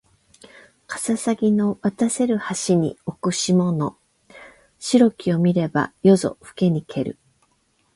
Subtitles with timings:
[0.87, 3.95] かささぎの渡せる橋に置く霜の
[4.79, 7.19] 白きを見れば夜ぞふけにける